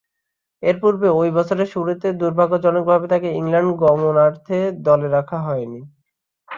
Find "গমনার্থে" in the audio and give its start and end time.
3.81-4.57